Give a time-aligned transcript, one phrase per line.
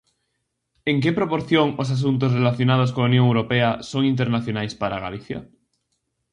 [0.89, 5.39] En que proporción os asuntos relacionados coa Unión Europea son internacionais para Galicia?